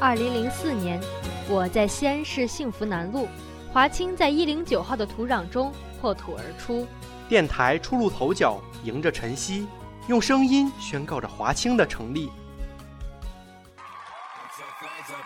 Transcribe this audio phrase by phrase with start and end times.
[0.00, 1.00] 二零零四年，
[1.48, 3.26] 我在西安市幸福南路，
[3.72, 6.86] 华清在一零九号的土壤中破土而出。
[7.28, 9.66] 电台初露头角，迎着晨曦，
[10.06, 12.30] 用声音宣告着华清的成立。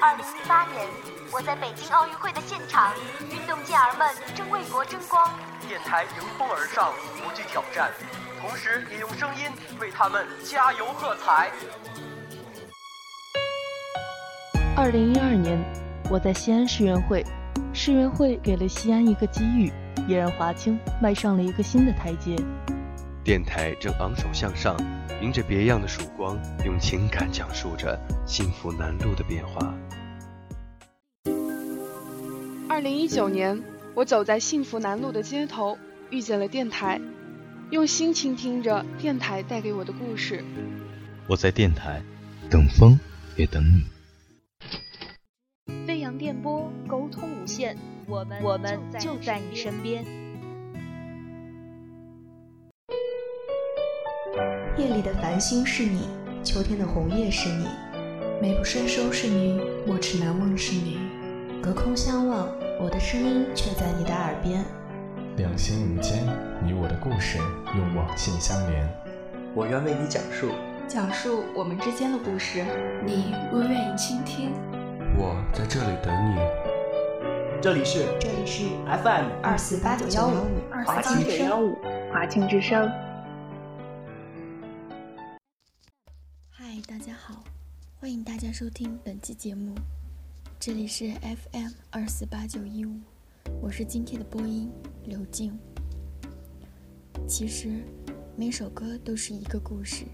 [0.00, 0.88] 二零一八年，
[1.30, 2.94] 我在北京奥运会的现场，
[3.30, 5.30] 运动健儿们正为国争光。
[5.68, 6.90] 电台迎风而上，
[7.22, 7.90] 不惧挑战，
[8.40, 9.42] 同时也用声音
[9.78, 11.50] 为他们加油喝彩。
[14.76, 15.56] 二零一二年，
[16.10, 17.24] 我在西安世园会，
[17.72, 19.72] 世园会给了西安一个机遇，
[20.08, 22.34] 也让华清迈上了一个新的台阶。
[23.22, 24.76] 电台正昂首向上，
[25.22, 29.72] 迎着别样的曙光，用情感讲述着幸福南路的变化。
[32.68, 33.62] 二零一九年，
[33.94, 35.78] 我走在幸福南路的街头，
[36.10, 37.00] 遇见了电台，
[37.70, 40.42] 用心倾听着电台带给我的故事。
[41.28, 42.02] 我在电台，
[42.50, 42.98] 等风
[43.36, 43.93] 也等你。
[46.24, 50.02] 电波，沟通无限，我们我们就在你身边。
[54.78, 56.08] 夜里的繁星是你，
[56.42, 57.66] 秋天的红叶是你，
[58.40, 60.98] 美不胜收是你，莫齿难忘是你。
[61.62, 62.48] 隔空相望，
[62.80, 64.64] 我的声音却在你的耳边。
[65.36, 66.24] 两心无间，
[66.64, 67.36] 你我的故事
[67.76, 68.88] 用网线相连。
[69.54, 70.48] 我愿为你讲述，
[70.88, 72.64] 讲述我们之间的故事，
[73.04, 74.54] 你若愿意倾听。
[75.16, 76.38] 我在这里等你。
[77.62, 81.76] 这里是这里是 FM 二四八九幺五华清九幺五
[82.12, 82.90] 华清之声。
[86.50, 87.44] 嗨，大家好，
[88.00, 89.72] 欢迎大家收听本期节目，
[90.58, 92.98] 这里是 FM 二四八九一五，
[93.62, 94.68] 我是今天的播音
[95.04, 95.56] 刘静。
[97.28, 97.68] 其实
[98.36, 100.06] 每首歌都是一个故事，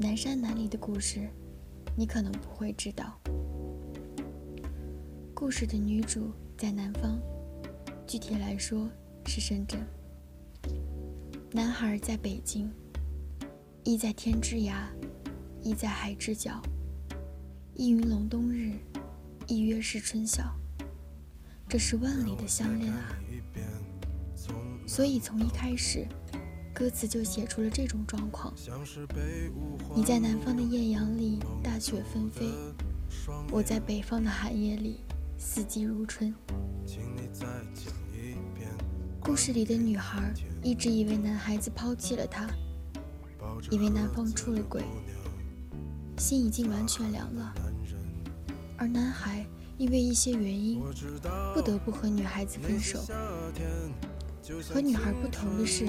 [0.00, 1.20] 南山南里的故事，
[1.96, 3.16] 你可能不会知道。
[5.38, 7.20] 故事的女主在南方，
[8.06, 8.88] 具体来说
[9.26, 9.78] 是深圳。
[11.52, 12.70] 男孩在北京，
[13.84, 14.86] 亦在天之涯，
[15.62, 16.62] 亦在海之角。
[17.74, 18.78] 一云隆冬日，
[19.46, 20.56] 一约是春晓。
[21.68, 23.14] 这是万里的相恋啊！
[24.86, 26.06] 所以从一开始，
[26.74, 28.54] 歌词就写出了这种状况：
[29.94, 32.46] 你在南方的艳阳里，大雪纷飞；
[33.52, 35.00] 我在北方的寒夜里。
[35.38, 36.34] 四季如春。
[39.20, 40.32] 故事里的女孩
[40.62, 42.48] 一直以为男孩子抛弃了她，
[43.70, 44.82] 以为男方出了轨，
[46.16, 47.54] 心已经完全凉了。
[48.78, 49.44] 而男孩
[49.76, 50.80] 因为一些原因，
[51.52, 53.00] 不得不和女孩子分手。
[54.72, 55.86] 和女孩不同的是，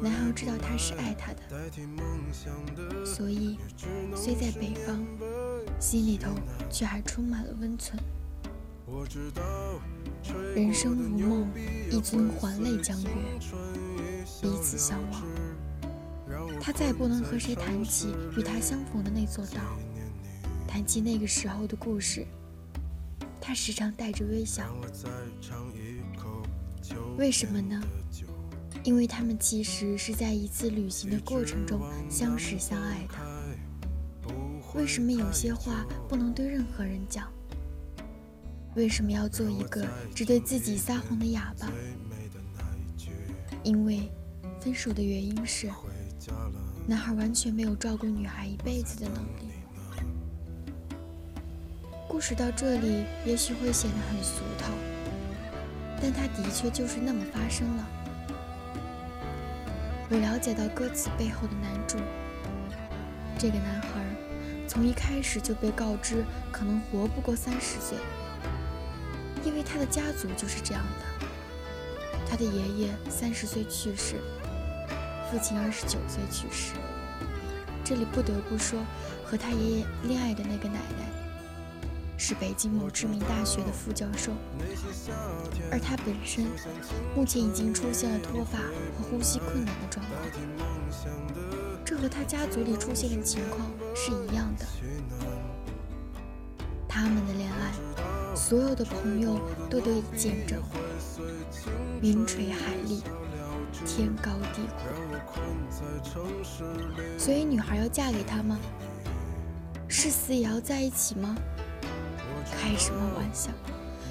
[0.00, 3.58] 男孩知道她是爱他的，所以
[4.14, 5.04] 虽在北方，
[5.80, 6.30] 心里头
[6.70, 7.98] 却还充满了温存。
[10.54, 11.48] 人生如梦，
[11.90, 13.08] 一尊还酹江月，
[14.42, 15.22] 彼此相望。
[16.60, 19.60] 他再不能和谁谈起与他相逢的那座岛，
[20.66, 22.26] 谈起那个时候的故事。
[23.40, 24.64] 他时常带着微笑。
[27.16, 27.80] 为什么呢？
[28.82, 34.34] 因为他们其实是在一次旅行的过程中相识相爱的。
[34.74, 37.28] 为什么有些话不能对任何人讲？
[38.76, 41.68] 为什么要做一个只对自己撒谎的哑巴？
[43.64, 44.10] 因为
[44.60, 45.68] 分手的原因是，
[46.86, 49.50] 男孩完全没有照顾女孩一辈子的能力。
[52.08, 54.72] 故事到这里也许会显得很俗套，
[56.00, 57.88] 但它的确就是那么发生了。
[60.10, 61.98] 我了解到歌词背后的男主，
[63.36, 63.88] 这个男孩
[64.68, 67.98] 从一开始就被告知可能活不过三十岁。
[69.44, 71.26] 因为他的家族就是这样的，
[72.28, 74.16] 他的爷爷三十岁去世，
[75.30, 76.74] 父亲二十九岁去世。
[77.82, 78.78] 这里不得不说，
[79.24, 81.06] 和他爷爷恋爱的那个奶奶，
[82.18, 84.32] 是北京某知名大学的副教授，
[85.72, 86.46] 而他本身
[87.16, 90.20] 目前已经出现了脱发和呼吸困难的状况，
[91.84, 93.66] 这和他家族里出现的情况
[93.96, 94.66] 是一样的。
[96.86, 97.89] 他们的恋爱。
[98.50, 99.38] 所有的朋友
[99.70, 100.60] 都得以见证，
[102.02, 103.00] 云垂海立，
[103.86, 104.90] 天高地阔。
[107.16, 108.58] 所以女孩要嫁给他吗？
[109.86, 111.36] 誓死也要在一起吗？
[112.50, 113.52] 开什么玩笑！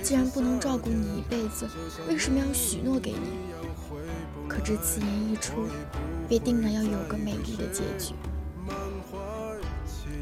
[0.00, 1.68] 既然不能照顾你一辈子，
[2.08, 3.18] 为什么要许诺给你？
[4.48, 5.66] 可这此言一出，
[6.28, 8.14] 便定然要有个美丽的结局。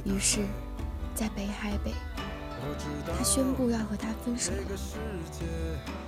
[0.06, 0.40] 于是，
[1.14, 1.92] 在北海北。
[3.16, 4.58] 他宣布要和他分手了。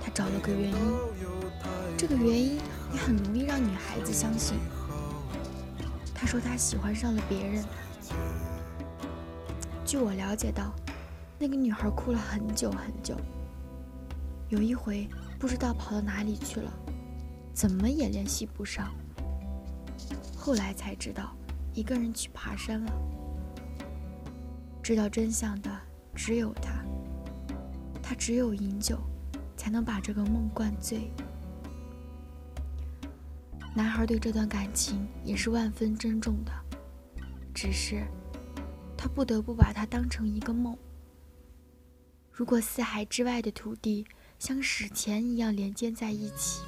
[0.03, 0.77] 他找了个原因，
[1.97, 2.59] 这个原因
[2.93, 4.57] 也很容易让女孩子相信。
[6.13, 7.63] 他说他喜欢上了别人。
[9.85, 10.73] 据我了解到，
[11.37, 13.15] 那个女孩哭了很久很久。
[14.49, 15.07] 有一回
[15.39, 16.71] 不知道跑到哪里去了，
[17.53, 18.91] 怎么也联系不上。
[20.35, 21.35] 后来才知道，
[21.73, 22.91] 一个人去爬山了。
[24.83, 25.69] 知道真相的
[26.15, 26.83] 只有他，
[28.01, 28.99] 他只有饮酒，
[29.57, 31.11] 才能把这个梦灌醉。
[33.73, 36.51] 男孩对这段感情也是万分珍重的，
[37.53, 38.05] 只是。
[38.97, 40.77] 他不得不把它当成一个梦。
[42.31, 44.05] 如果四海之外的土地
[44.37, 46.61] 像史前一样连接在一起，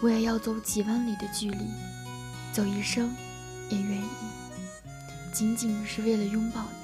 [0.00, 1.66] 我也要走几万里的距离，
[2.50, 3.14] 走一生
[3.68, 4.06] 也愿意，
[5.34, 6.81] 仅仅是为了拥抱你。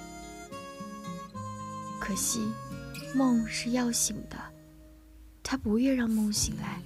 [2.09, 2.41] 可惜，
[3.15, 4.37] 梦是要醒的，
[5.43, 6.81] 他不愿让梦醒来，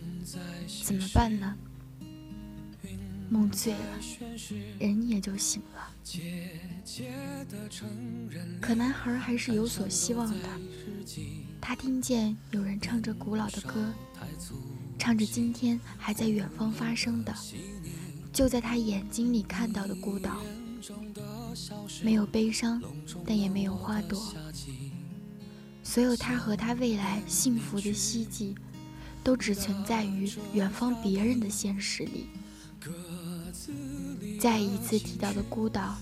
[0.85, 1.57] 怎么办呢？
[3.31, 4.01] 梦醉了，
[4.81, 5.95] 人也就醒了。
[8.61, 10.49] 可男孩还是有所希望的。
[11.61, 13.95] 他听见有人唱着古老的歌，
[14.99, 17.33] 唱着今天还在远方发生的，
[18.33, 20.43] 就在他眼睛里看到的孤岛。
[22.03, 22.83] 没有悲伤，
[23.25, 24.35] 但也没有花朵。
[25.93, 28.55] 所有他和他未来幸福的希冀，
[29.23, 32.29] 都只存在于远方别人的现实里。
[34.41, 35.99] 再一次提到的孤岛，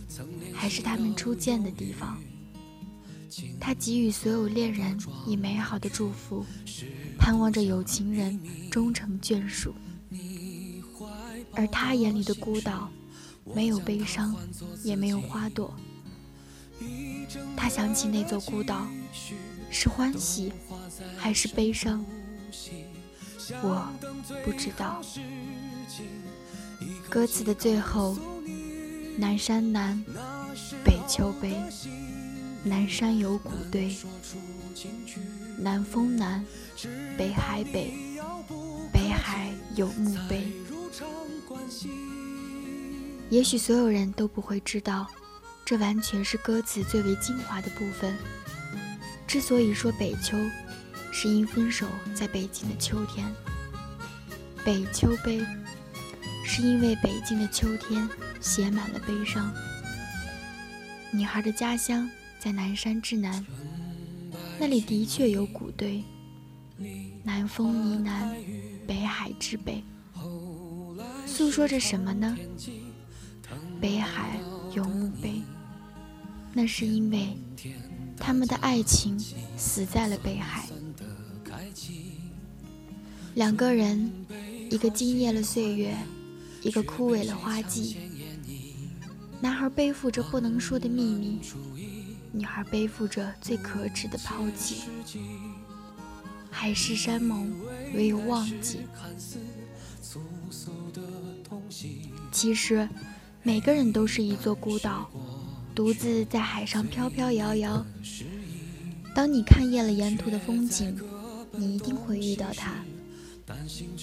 [0.55, 2.17] 还是他们初见的地方。
[3.59, 4.97] 他给予所有恋人
[5.27, 6.47] 以美好的祝福，
[7.19, 8.41] 盼望着有情人
[8.71, 9.75] 终成眷属。
[11.51, 12.89] 而他眼里的孤岛，
[13.57, 14.37] 没有悲伤，
[14.85, 15.75] 也没有花朵。
[17.57, 18.87] 他想起那座孤岛，
[19.71, 20.53] 是欢喜，
[21.17, 22.05] 还是悲伤？
[23.63, 23.89] 我
[24.45, 25.01] 不知道。
[27.09, 28.17] 歌词的最后，
[29.17, 30.03] 南山南，
[30.85, 31.55] 北秋悲。
[32.63, 33.97] 南山有古堆，
[35.57, 36.45] 南风南，
[37.17, 37.95] 北海北，
[38.93, 40.47] 北海有墓碑。
[43.31, 45.07] 也许所有人都不会知道，
[45.65, 48.15] 这完全是歌词最为精华的部分。
[49.31, 50.37] 之所以说北秋，
[51.13, 51.87] 是因分手
[52.17, 53.33] 在北京的秋天。
[54.65, 55.41] 北秋悲。
[56.43, 58.09] 是因为北京的秋天
[58.41, 59.55] 写满了悲伤。
[61.13, 62.11] 女孩的家乡
[62.41, 63.47] 在南山之南，
[64.59, 66.03] 那里的确有古堆。
[67.23, 68.35] 南风呢喃，
[68.85, 69.85] 北海之北，
[71.25, 72.37] 诉说着什么呢？
[73.81, 74.41] 北海
[74.75, 75.41] 有墓碑，
[76.53, 77.37] 那是因为
[78.17, 79.19] 他们的爱情
[79.57, 80.65] 死在了北海。
[83.35, 84.13] 两个人，
[84.71, 85.97] 一个惊艳了岁月。
[86.63, 87.97] 一个枯萎了花季，
[89.41, 91.41] 男孩背负着不能说的秘密，
[92.33, 94.83] 女孩背负着最可耻的抛弃。
[96.51, 97.51] 海誓山盟，
[97.95, 98.81] 唯有忘记。
[102.31, 102.87] 其实，
[103.43, 105.11] 每个人都是一座孤岛，
[105.75, 107.85] 独自在海上飘飘摇摇。
[109.15, 110.99] 当你看厌了沿途的风景，
[111.53, 112.73] 你一定会遇到他，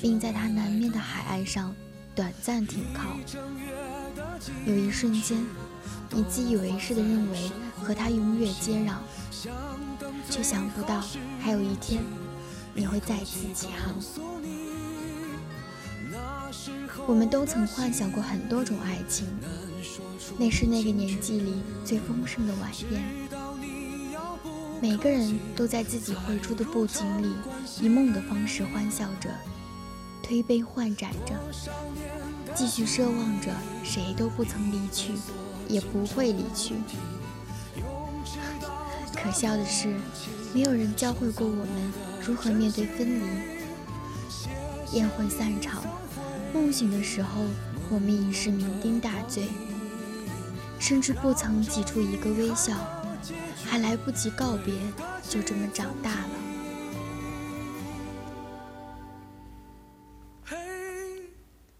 [0.01, 1.73] 并在他南面的海岸上。
[2.15, 3.15] 短暂停靠，
[4.65, 5.37] 有一瞬间，
[6.09, 8.95] 你自以为是的认为和他永远接壤，
[10.27, 10.99] 却想不到
[11.39, 12.01] 还有一天
[12.73, 13.93] 你会再次起航。
[17.05, 19.27] 我们都曾幻想过很多种爱情，
[20.37, 21.53] 那是那个年纪里
[21.83, 23.03] 最丰盛的晚宴。
[24.81, 27.33] 每个人都在自己绘出的布景里，
[27.81, 29.29] 以梦的方式欢笑着。
[30.21, 31.33] 推杯换盏着，
[32.53, 33.49] 继续奢望着
[33.83, 35.13] 谁都不曾离去，
[35.69, 36.75] 也不会离去。
[39.15, 39.95] 可笑的是，
[40.53, 43.25] 没有人教会过我们如何面对分离。
[44.91, 45.81] 宴会散场，
[46.53, 47.41] 梦醒的时候，
[47.89, 49.47] 我们已是酩酊大醉，
[50.79, 52.73] 甚至不曾挤出一个微笑，
[53.65, 54.73] 还来不及告别，
[55.27, 56.29] 就这么长大了。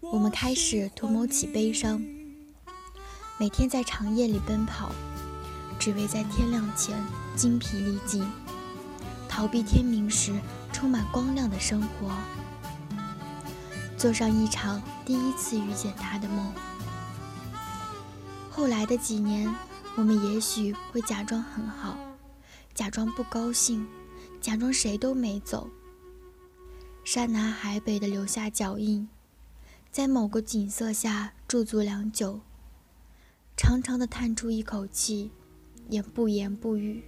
[0.00, 2.02] 我们开始图谋起悲伤，
[3.38, 4.90] 每天在长夜里奔跑，
[5.78, 6.96] 只为在天亮前
[7.36, 8.26] 精疲力尽，
[9.28, 10.32] 逃避天明时
[10.72, 12.10] 充满光亮的生活，
[13.96, 16.52] 做上一场第一次遇见他的梦。
[18.58, 19.48] 后来的几年，
[19.94, 21.96] 我们也许会假装很好，
[22.74, 23.86] 假装不高兴，
[24.40, 25.70] 假装谁都没走。
[27.04, 29.08] 山南海北的留下脚印，
[29.92, 32.40] 在某个景色下驻足良久，
[33.56, 35.30] 长长的叹出一口气，
[35.88, 37.04] 也不言不语。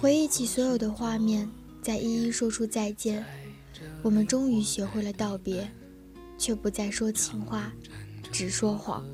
[0.00, 1.46] 回忆起所有的画面，
[1.82, 3.22] 再一一说出再见，
[4.00, 5.70] 我们终于学会了道别，
[6.38, 7.70] 却不再说情话，
[8.32, 9.04] 只说谎。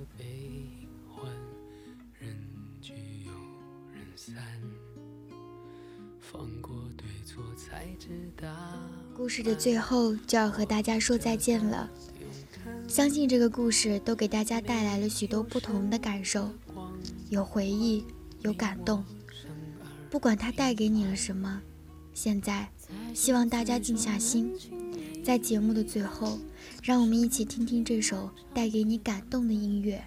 [9.15, 11.89] 故事的最后就要和大家说再见了，
[12.89, 16.51] 相信这个故事都给大家带来了许多不同的感受，
[17.31, 18.05] 有回忆，
[18.41, 19.05] 有感动。
[20.11, 21.63] 不管它带给你了什么，
[22.13, 22.69] 现在
[23.15, 24.53] 希望大家静下心，
[25.25, 26.39] 在节目的最后，
[26.83, 30.05] 让我们一起听听这首带给你感动的音乐。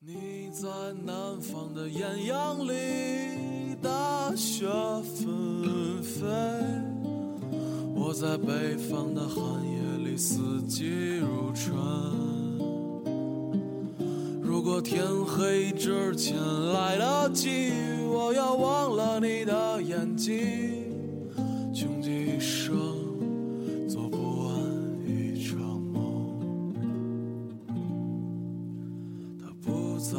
[0.00, 0.68] 你在
[1.04, 2.72] 南方的艳阳里，
[3.82, 4.64] 大雪
[5.02, 6.24] 纷飞；
[7.94, 11.76] 我在北方的寒夜里，四季如春。
[14.40, 16.36] 如果天黑之前
[16.72, 17.72] 来得及，
[18.08, 20.30] 我要忘了你的眼睛，
[21.74, 22.76] 穷极一生
[23.88, 24.54] 做不完
[25.04, 26.38] 一场梦
[29.60, 30.18] 不再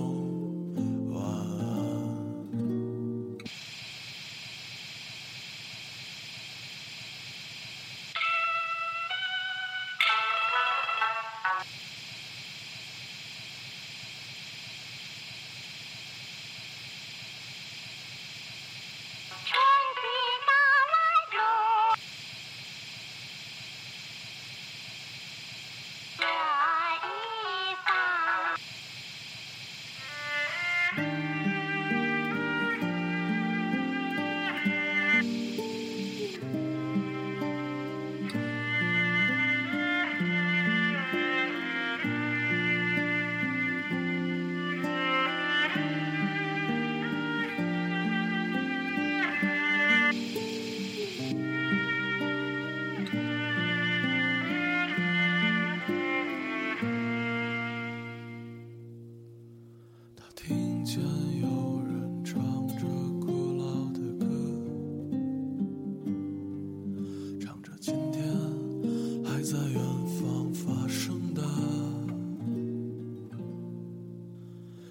[69.51, 71.41] 在远方发生的，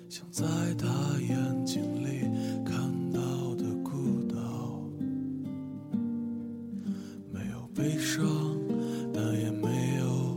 [0.07, 0.45] 像在
[0.77, 0.87] 他
[1.19, 2.29] 眼睛里
[2.63, 2.77] 看
[3.11, 4.83] 到的孤岛，
[7.33, 8.23] 没有悲伤，
[9.15, 10.37] 但也没有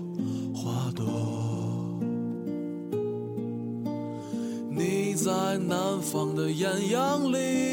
[0.54, 2.00] 花朵。
[4.72, 7.73] 你在南方的艳阳里。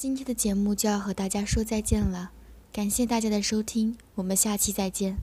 [0.00, 2.30] 今天的节目就要和大家说再见了，
[2.72, 5.18] 感谢大家的收听，我们下期再见。